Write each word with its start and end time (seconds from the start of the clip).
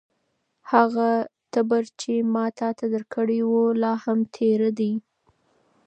هغه 0.71 1.09
تبر 1.53 1.83
چې 2.01 2.13
ما 2.33 2.45
تاته 2.59 2.85
درکړی 2.93 3.39
و، 3.49 3.51
لا 3.81 3.93
هم 4.03 4.19
تېره 4.35 4.69
دی؟ 4.79 4.91